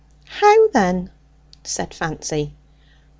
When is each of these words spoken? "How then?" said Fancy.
"How 0.25 0.67
then?" 0.69 1.11
said 1.63 1.93
Fancy. 1.93 2.55